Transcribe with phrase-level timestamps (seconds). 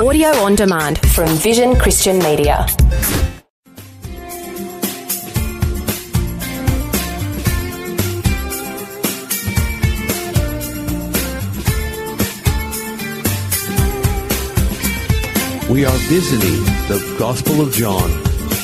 [0.00, 2.66] Audio on demand from Vision Christian Media.
[15.70, 18.10] We are visiting the Gospel of John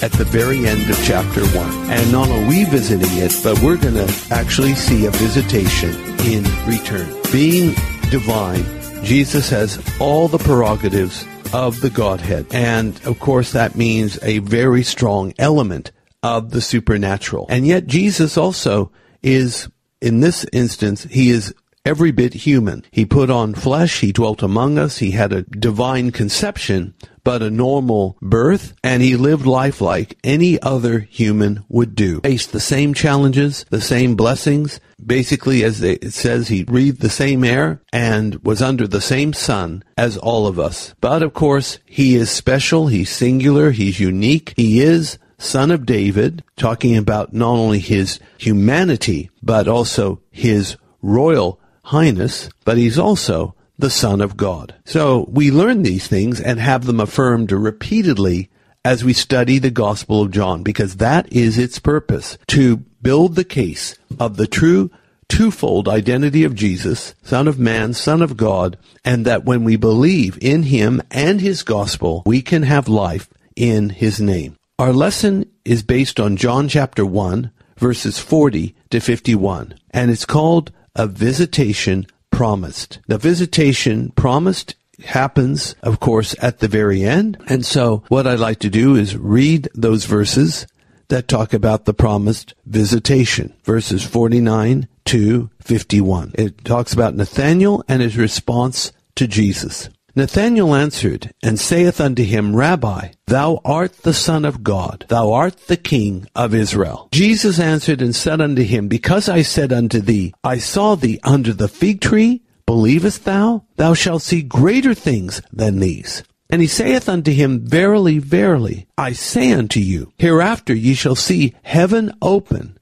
[0.03, 1.91] at the very end of chapter 1.
[1.91, 5.91] And not only we visiting it, but we're going to actually see a visitation
[6.21, 7.15] in return.
[7.31, 7.75] Being
[8.11, 12.47] divine, Jesus has all the prerogatives of the Godhead.
[12.51, 17.47] And of course, that means a very strong element of the supernatural.
[17.49, 18.93] And yet, Jesus also
[19.23, 19.69] is,
[20.01, 22.85] in this instance, he is every bit human.
[22.91, 26.95] He put on flesh, he dwelt among us, he had a divine conception,
[27.29, 32.21] but a normal birth, and he lived life like any other human would do.
[32.23, 34.81] Faced the same challenges, the same blessings.
[35.05, 39.85] Basically, as it says, he breathed the same air and was under the same sun
[39.99, 40.95] as all of us.
[41.03, 46.43] But of course, he is special, he's singular, he's unique, he is son of David,
[46.57, 53.91] talking about not only his humanity, but also his royal highness, but he's also the
[53.91, 54.75] Son of God.
[54.85, 58.51] So we learn these things and have them affirmed repeatedly
[58.85, 63.45] as we study the Gospel of John, because that is its purpose, to build the
[63.45, 64.91] case of the true
[65.29, 70.39] twofold identity of Jesus, Son of Man, Son of God, and that when we believe
[70.41, 74.57] in Him and His Gospel, we can have life in His name.
[74.79, 80.73] Our lesson is based on John chapter 1, verses 40 to 51, and it's called
[80.95, 82.07] a visitation
[82.39, 83.01] promised.
[83.09, 87.37] The visitation promised happens, of course, at the very end.
[87.49, 90.65] And so what I'd like to do is read those verses
[91.09, 93.53] that talk about the promised visitation.
[93.65, 96.31] Verses 49 to 51.
[96.37, 99.91] It talks about Nathanael and his response to Jesus.
[100.19, 105.69] Nathanael answered and saith unto him, Rabbi, thou art the Son of God, thou art
[105.69, 107.09] the King of Israel.
[107.13, 111.53] Jesus answered and said unto him, Because I said unto thee, I saw thee under
[111.53, 113.65] the fig tree, believest thou?
[113.77, 116.25] Thou shalt see greater things than these.
[116.51, 121.55] And he saith unto him, Verily, verily, I say unto you, hereafter ye shall see
[121.63, 122.78] heaven open,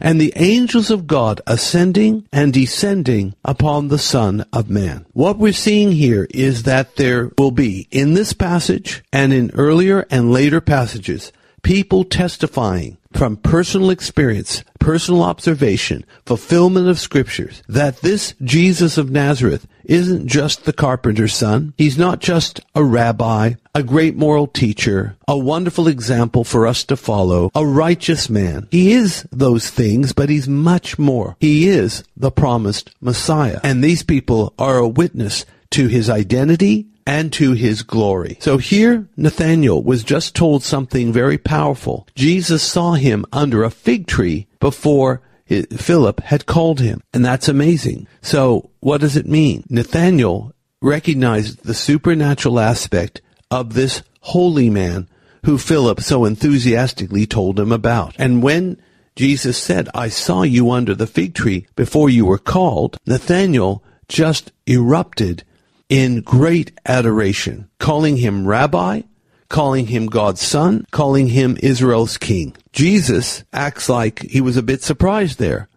[0.00, 5.06] and the angels of God ascending and descending upon the Son of Man.
[5.12, 10.06] What we're seeing here is that there will be, in this passage and in earlier
[10.10, 11.32] and later passages,
[11.62, 19.66] people testifying from personal experience, personal observation, fulfillment of scriptures, that this Jesus of Nazareth
[19.84, 21.74] isn't just the carpenter's son.
[21.76, 26.96] He's not just a rabbi, a great moral teacher, a wonderful example for us to
[26.96, 28.68] follow, a righteous man.
[28.70, 31.36] He is those things, but he's much more.
[31.40, 33.60] He is the promised Messiah.
[33.62, 38.36] And these people are a witness to his identity and to his glory.
[38.40, 42.06] So here, Nathanael was just told something very powerful.
[42.14, 47.02] Jesus saw him under a fig tree before Philip had called him.
[47.12, 48.06] And that's amazing.
[48.22, 49.64] So what does it mean?
[49.68, 55.08] Nathanael recognized the supernatural aspect of this holy man
[55.44, 58.14] who Philip so enthusiastically told him about.
[58.18, 58.80] And when
[59.16, 64.52] Jesus said, I saw you under the fig tree before you were called, Nathanael just
[64.66, 65.44] erupted
[65.88, 69.02] in great adoration, calling him rabbi,
[69.50, 72.56] calling him God's son, calling him Israel's king.
[72.72, 75.68] Jesus acts like he was a bit surprised there.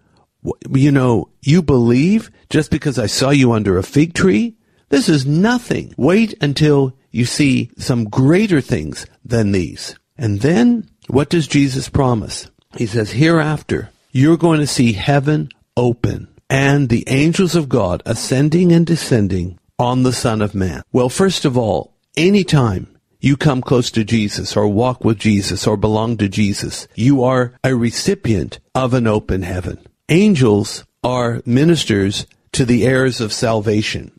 [0.70, 4.56] You know, you believe just because I saw you under a fig tree?
[4.90, 5.94] This is nothing.
[5.98, 9.96] Wait until you see some greater things than these.
[10.18, 12.50] And then, what does Jesus promise?
[12.78, 18.72] He says, hereafter, you're going to see heaven open and the angels of God ascending
[18.72, 20.84] and descending on the Son of Man?
[20.92, 22.93] Well, first of all, anytime
[23.24, 27.54] you come close to Jesus or walk with Jesus or belong to Jesus, you are
[27.64, 29.80] a recipient of an open heaven.
[30.10, 34.12] Angels are ministers to the heirs of salvation.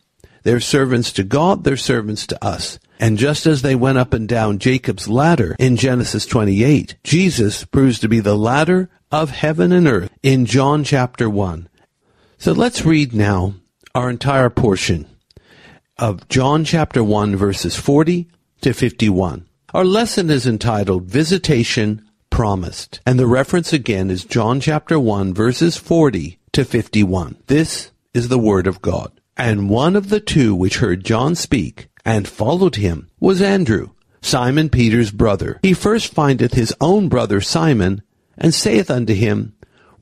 [0.43, 2.79] They're servants to God, they're servants to us.
[2.99, 7.99] And just as they went up and down Jacob's ladder in Genesis 28, Jesus proves
[7.99, 11.69] to be the ladder of heaven and earth in John chapter 1.
[12.39, 13.53] So let's read now
[13.95, 15.07] our entire portion
[15.99, 18.29] of John chapter 1 verses 40
[18.61, 19.47] to 51.
[19.73, 25.77] Our lesson is entitled Visitation Promised, and the reference again is John chapter 1 verses
[25.77, 27.37] 40 to 51.
[27.47, 29.13] This is the word of God.
[29.37, 33.91] And one of the two which heard John speak and followed him was Andrew,
[34.21, 35.59] Simon Peter's brother.
[35.63, 38.03] He first findeth his own brother Simon,
[38.39, 39.54] and saith unto him,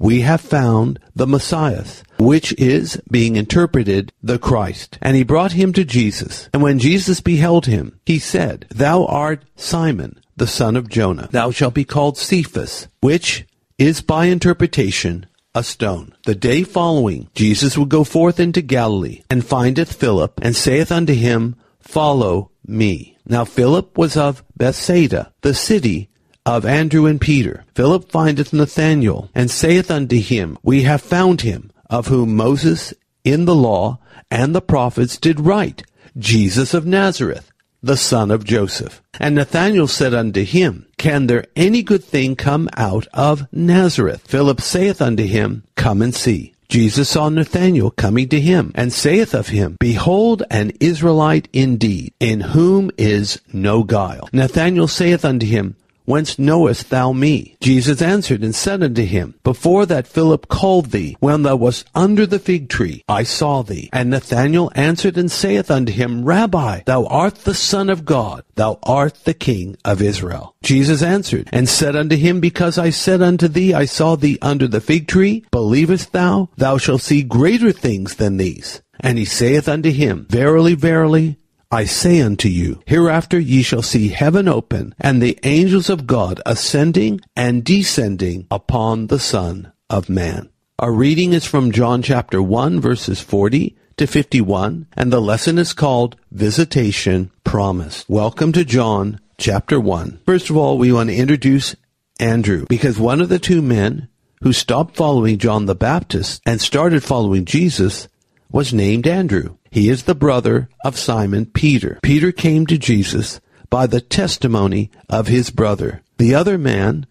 [0.03, 1.85] we have found the Messiah,
[2.19, 4.99] which is, being interpreted, the Christ.
[5.01, 6.51] And he brought him to Jesus.
[6.53, 11.29] And when Jesus beheld him, he said, Thou art Simon, the son of Jonah.
[11.31, 13.47] Thou shalt be called Cephas, which
[13.79, 16.15] is by interpretation a stone.
[16.25, 21.15] The day following, Jesus would go forth into Galilee, and findeth Philip, and saith unto
[21.15, 23.19] him, Follow me.
[23.27, 26.11] Now Philip was of Bethsaida, the city
[26.45, 27.65] of Andrew and Peter.
[27.75, 32.95] Philip findeth Nathanael, and saith unto him, We have found him, of whom Moses
[33.25, 33.99] in the law
[34.31, 35.85] and the prophets did write,
[36.19, 37.51] Jesus of Nazareth,
[37.83, 39.03] the son of Joseph.
[39.21, 44.23] And Nathanael said unto him, Can there any good thing come out of Nazareth?
[44.27, 46.55] Philip saith unto him, Come and see.
[46.69, 52.41] Jesus saw Nathanael coming to him, and saith of him, Behold an Israelite indeed, in
[52.41, 54.31] whom is no guile.
[54.33, 57.57] Nathanael saith unto him, Whence knowest thou me?
[57.61, 62.27] Jesus answered and said unto him, Before that Philip called thee, when thou wast under
[62.27, 63.89] the fig tree, I saw thee.
[63.93, 68.79] And Nathanael answered and saith unto him, Rabbi, thou art the Son of God, thou
[68.83, 70.55] art the King of Israel.
[70.63, 74.67] Jesus answered and said unto him, Because I said unto thee, I saw thee under
[74.67, 76.49] the fig tree, believest thou?
[76.57, 78.83] Thou shalt see greater things than these.
[79.01, 81.39] And he saith unto him, Verily, verily,
[81.75, 86.39] I say unto you, hereafter ye shall see heaven open, and the angels of God
[86.45, 90.51] ascending and descending upon the Son of Man.
[90.79, 95.73] Our reading is from John chapter 1 verses 40 to 51, and the lesson is
[95.73, 98.07] called Visitation Promised.
[98.07, 100.21] Welcome to John chapter 1.
[100.27, 101.75] First of all, we want to introduce
[102.21, 104.09] Andrew, because one of the two men
[104.43, 108.09] who stopped following John the Baptist and started following Jesus
[108.53, 109.57] was named Andrew.
[109.71, 111.99] He is the brother of Simon Peter.
[112.03, 113.41] Peter came to Jesus
[113.71, 116.03] by the testimony of his brother.
[116.19, 117.07] The other man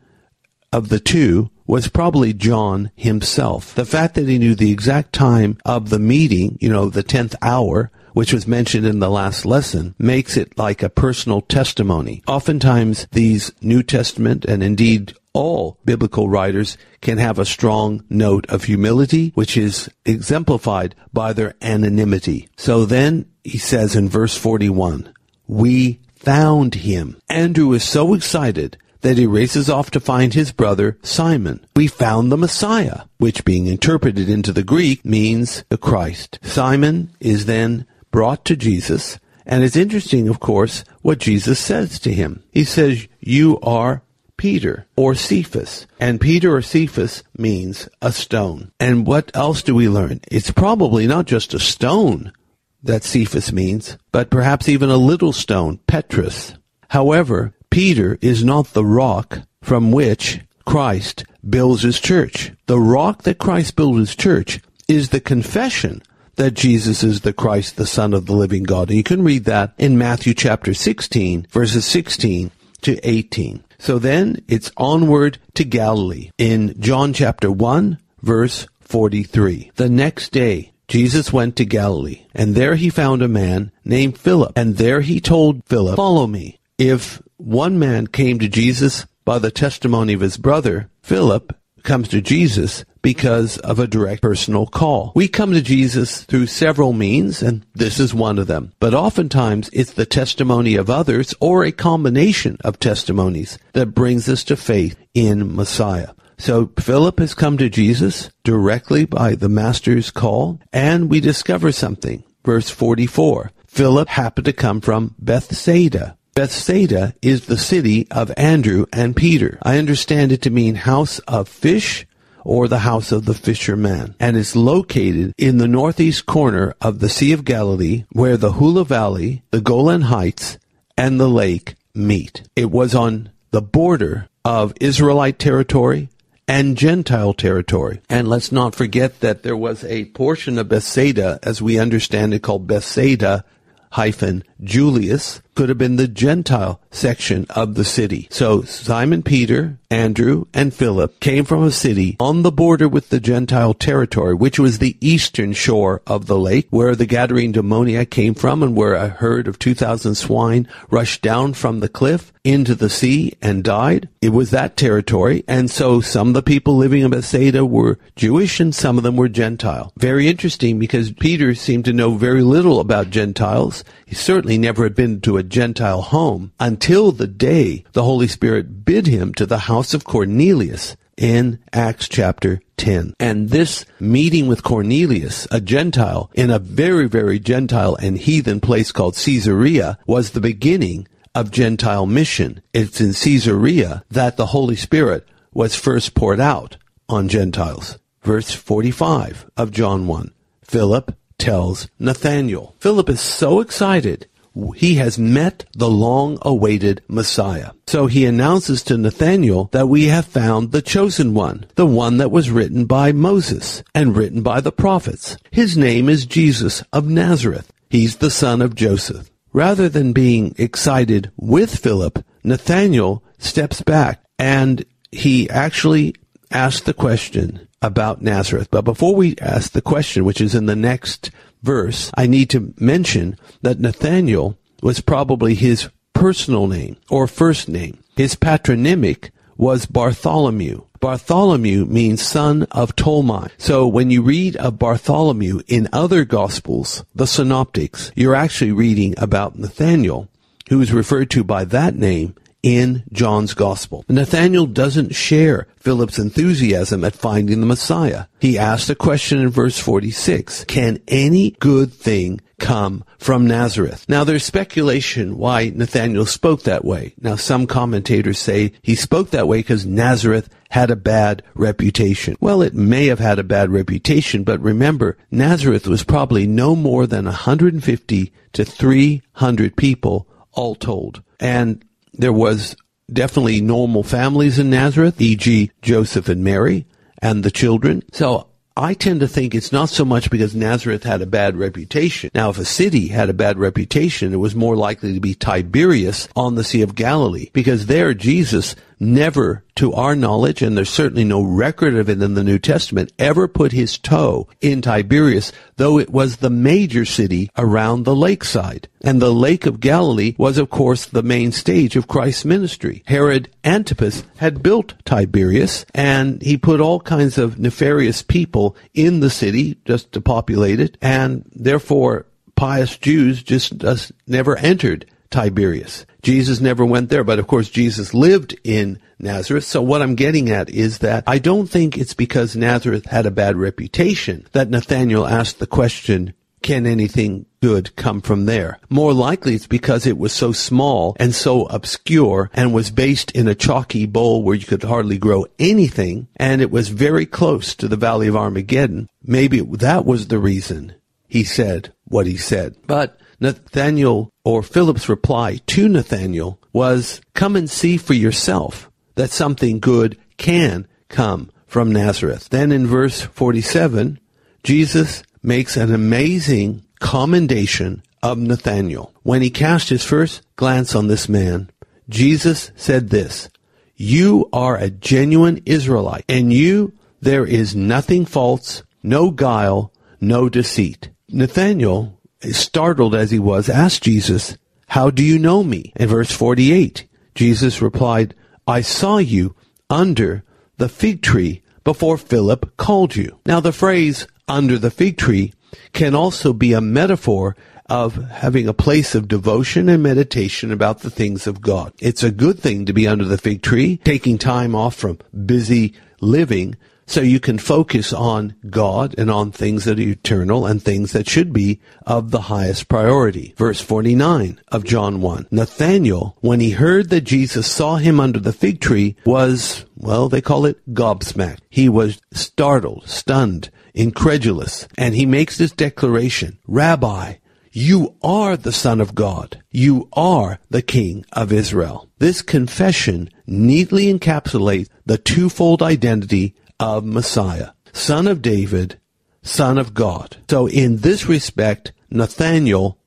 [0.71, 3.73] of the two was probably John himself.
[3.73, 7.33] The fact that he knew the exact time of the meeting, you know, the 10th
[7.41, 12.23] hour, which was mentioned in the last lesson, makes it like a personal testimony.
[12.27, 18.65] Oftentimes, these New Testament and indeed all biblical writers can have a strong note of
[18.65, 22.49] humility, which is exemplified by their anonymity.
[22.57, 25.13] So then he says in verse 41,
[25.47, 27.17] we found him.
[27.29, 31.65] Andrew is so excited that he races off to find his brother Simon.
[31.75, 36.39] We found the Messiah, which being interpreted into the Greek means the Christ.
[36.43, 42.13] Simon is then brought to Jesus, and it's interesting, of course, what Jesus says to
[42.13, 42.43] him.
[42.51, 44.03] He says, You are
[44.41, 45.85] Peter or Cephas.
[45.99, 48.71] And Peter or Cephas means a stone.
[48.79, 50.19] And what else do we learn?
[50.31, 52.33] It's probably not just a stone
[52.81, 56.55] that Cephas means, but perhaps even a little stone, Petrus.
[56.89, 62.51] However, Peter is not the rock from which Christ builds his church.
[62.65, 66.01] The rock that Christ builds his church is the confession
[66.37, 68.89] that Jesus is the Christ, the Son of the living God.
[68.89, 72.49] And you can read that in Matthew chapter 16, verses 16
[72.81, 73.63] to 18.
[73.79, 79.71] So then it's onward to Galilee in John chapter 1 verse 43.
[79.75, 84.51] The next day, Jesus went to Galilee, and there he found a man named Philip,
[84.57, 86.59] and there he told Philip, follow me.
[86.77, 92.21] If one man came to Jesus by the testimony of his brother, Philip comes to
[92.21, 95.11] Jesus because of a direct personal call.
[95.15, 98.73] We come to Jesus through several means, and this is one of them.
[98.79, 104.43] But oftentimes it's the testimony of others or a combination of testimonies that brings us
[104.45, 106.09] to faith in Messiah.
[106.37, 112.23] So Philip has come to Jesus directly by the Master's call, and we discover something.
[112.43, 113.51] Verse 44.
[113.67, 116.17] Philip happened to come from Bethsaida.
[116.33, 119.59] Bethsaida is the city of Andrew and Peter.
[119.63, 122.07] I understand it to mean house of fish
[122.45, 127.09] or the house of the fisherman, and is located in the northeast corner of the
[127.09, 130.57] Sea of Galilee, where the Hula Valley, the Golan Heights,
[130.97, 132.43] and the lake meet.
[132.55, 136.09] It was on the border of Israelite territory
[136.47, 138.01] and Gentile territory.
[138.09, 142.41] And let's not forget that there was a portion of Bethsaida, as we understand it,
[142.41, 143.45] called Bethsaida
[143.91, 148.27] hyphen Julias, could have been the Gentile section of the city.
[148.31, 153.19] So Simon Peter, Andrew, and Philip came from a city on the border with the
[153.19, 158.33] Gentile territory, which was the eastern shore of the lake, where the Gadarene demoniac came
[158.33, 162.89] from and where a herd of 2,000 swine rushed down from the cliff into the
[162.89, 164.09] sea and died.
[164.21, 165.43] It was that territory.
[165.47, 169.15] And so some of the people living in Bethsaida were Jewish and some of them
[169.15, 169.93] were Gentile.
[169.97, 173.83] Very interesting because Peter seemed to know very little about Gentiles.
[174.05, 178.85] He certainly never had been to a Gentile home until the day the Holy Spirit
[178.85, 183.13] bid him to the house of Cornelius in Acts chapter 10.
[183.19, 188.91] And this meeting with Cornelius, a Gentile, in a very, very Gentile and heathen place
[188.91, 192.61] called Caesarea, was the beginning of Gentile mission.
[192.73, 197.97] It's in Caesarea that the Holy Spirit was first poured out on Gentiles.
[198.23, 200.33] Verse 45 of John 1.
[200.63, 202.75] Philip tells Nathanael.
[202.79, 204.27] Philip is so excited
[204.75, 207.71] he has met the long awaited Messiah.
[207.87, 212.31] So he announces to Nathanael that we have found the chosen one, the one that
[212.31, 215.37] was written by Moses and written by the prophets.
[215.51, 217.71] His name is Jesus of Nazareth.
[217.89, 219.29] He's the son of Joseph.
[219.53, 226.15] Rather than being excited with Philip, Nathanael steps back and he actually
[226.51, 228.69] asks the question about Nazareth.
[228.71, 231.31] But before we ask the question, which is in the next
[231.61, 238.03] verse, I need to mention that Nathanael was probably his personal name or first name.
[238.15, 240.81] His patronymic was Bartholomew.
[240.99, 243.49] Bartholomew means son of Ptolemy.
[243.57, 249.57] So when you read of Bartholomew in other gospels, the synoptics, you're actually reading about
[249.57, 250.29] Nathanael,
[250.69, 254.05] who is referred to by that name in John's gospel.
[254.07, 258.25] Nathanael doesn't share Philip's enthusiasm at finding the Messiah.
[258.39, 260.65] He asks a question in verse 46.
[260.65, 264.05] Can any good thing come from Nazareth?
[264.07, 267.13] Now there's speculation why Nathanael spoke that way.
[267.19, 272.37] Now some commentators say he spoke that way because Nazareth had a bad reputation.
[272.39, 277.07] Well, it may have had a bad reputation, but remember, Nazareth was probably no more
[277.07, 281.23] than 150 to 300 people all told.
[281.39, 282.75] And there was
[283.11, 285.71] definitely normal families in Nazareth, e.g.
[285.81, 286.85] Joseph and Mary
[287.21, 288.03] and the children.
[288.13, 292.31] So I tend to think it's not so much because Nazareth had a bad reputation.
[292.33, 296.29] Now, if a city had a bad reputation, it was more likely to be Tiberias
[296.35, 301.23] on the Sea of Galilee, because there Jesus never, to our knowledge, and there's certainly
[301.23, 305.97] no record of it in the New Testament, ever put his toe in Tiberias, though
[305.97, 308.87] it was the major city around the lakeside.
[309.01, 313.03] And the Lake of Galilee was, of course, the main stage of Christ's ministry.
[313.07, 319.31] Herod Antipas had built Tiberias, and he put all kinds of nefarious people in the
[319.31, 326.05] city just to populate it, and therefore pious Jews just, just never entered Tiberias.
[326.21, 329.63] Jesus never went there, but of course Jesus lived in Nazareth.
[329.63, 333.31] So what I'm getting at is that I don't think it's because Nazareth had a
[333.31, 338.79] bad reputation that Nathanael asked the question, can anything good come from there?
[338.89, 343.47] More likely it's because it was so small and so obscure and was based in
[343.47, 347.87] a chalky bowl where you could hardly grow anything and it was very close to
[347.87, 349.09] the Valley of Armageddon.
[349.23, 350.93] Maybe that was the reason
[351.27, 352.75] he said what he said.
[352.85, 359.79] But Nathanael or Philip's reply to Nathanael was, come and see for yourself that something
[359.79, 362.49] good can come from Nazareth.
[362.49, 364.19] Then in verse 47,
[364.63, 369.11] Jesus makes an amazing commendation of Nathanael.
[369.23, 371.71] When he cast his first glance on this man,
[372.07, 373.49] Jesus said this,
[373.95, 381.09] You are a genuine Israelite, and you there is nothing false, no guile, no deceit.
[381.29, 382.19] Nathanael
[382.51, 384.57] startled as he was, asked Jesus,
[384.87, 385.93] How do you know me?
[385.95, 388.35] In verse 48, Jesus replied,
[388.67, 389.55] I saw you
[389.89, 390.43] under
[390.77, 393.39] the fig tree before Philip called you.
[393.45, 395.53] Now, the phrase under the fig tree
[395.93, 397.55] can also be a metaphor
[397.89, 401.93] of having a place of devotion and meditation about the things of God.
[401.99, 405.93] It's a good thing to be under the fig tree, taking time off from busy
[406.21, 411.11] living so you can focus on God and on things that are eternal and things
[411.11, 413.53] that should be of the highest priority.
[413.57, 415.47] Verse 49 of John 1.
[415.51, 420.41] Nathanael, when he heard that Jesus saw him under the fig tree, was, well, they
[420.41, 421.59] call it gobsmacked.
[421.69, 427.35] He was startled, stunned, incredulous, and he makes this declaration, Rabbi,
[427.73, 429.63] you are the Son of God.
[429.71, 432.09] You are the King of Israel.
[432.19, 438.99] This confession neatly encapsulates the twofold identity of Messiah, son of David,
[439.43, 440.37] son of God.
[440.49, 442.97] So in this respect, Nathanael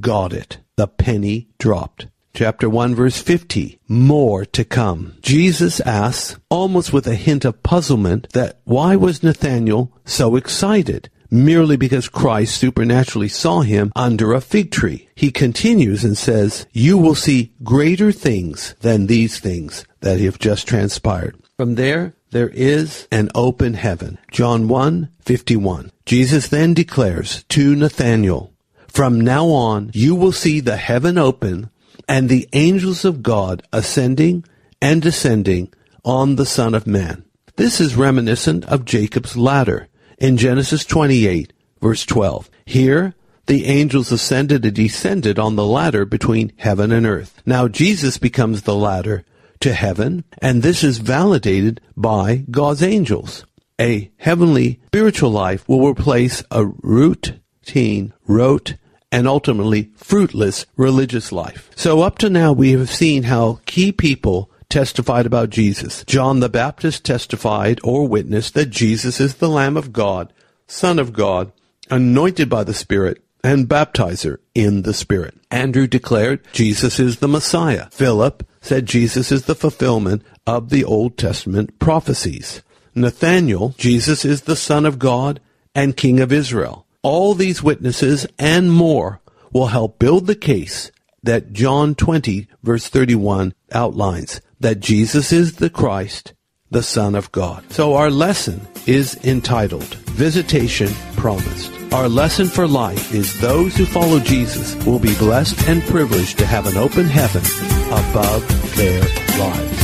[0.00, 0.58] got it.
[0.76, 2.08] The penny dropped.
[2.34, 3.78] Chapter 1 verse 50.
[3.88, 5.14] More to come.
[5.22, 11.10] Jesus asks, almost with a hint of puzzlement, that why was Nathanael so excited?
[11.30, 15.08] merely because Christ supernaturally saw him under a fig tree.
[15.16, 20.68] He continues and says, You will see greater things than these things that have just
[20.68, 21.36] transpired.
[21.56, 24.18] From there, there is an open heaven.
[24.32, 25.92] John 1, 51.
[26.04, 28.52] Jesus then declares to Nathanael,
[28.88, 31.70] From now on you will see the heaven open
[32.08, 34.44] and the angels of God ascending
[34.82, 35.72] and descending
[36.04, 37.24] on the Son of Man.
[37.54, 39.86] This is reminiscent of Jacob's ladder
[40.18, 42.50] in Genesis 28, verse 12.
[42.66, 43.14] Here,
[43.46, 47.40] the angels ascended and descended on the ladder between heaven and earth.
[47.46, 49.24] Now Jesus becomes the ladder
[49.64, 53.46] to heaven, and this is validated by God's angels.
[53.80, 58.74] A heavenly spiritual life will replace a routine, rote,
[59.10, 61.70] and ultimately fruitless religious life.
[61.76, 66.04] So up to now we have seen how key people testified about Jesus.
[66.04, 70.30] John the Baptist testified or witnessed that Jesus is the Lamb of God,
[70.66, 71.52] Son of God,
[71.90, 75.34] anointed by the Spirit, and baptizer in the Spirit.
[75.50, 77.88] Andrew declared Jesus is the Messiah.
[77.92, 82.62] Philip said Jesus is the fulfillment of the Old Testament prophecies.
[82.94, 85.40] Nathanael, Jesus is the Son of God
[85.74, 86.86] and King of Israel.
[87.02, 89.20] All these witnesses and more
[89.52, 90.90] will help build the case
[91.22, 96.32] that John 20 verse 31 outlines that Jesus is the Christ,
[96.70, 97.70] the Son of God.
[97.70, 101.83] So our lesson is entitled Visitation Promised.
[101.94, 106.44] Our lesson for life is those who follow Jesus will be blessed and privileged to
[106.44, 107.44] have an open heaven
[107.86, 109.00] above their
[109.38, 109.83] lives.